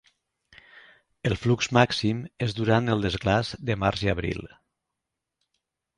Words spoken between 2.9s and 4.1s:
el desglaç de març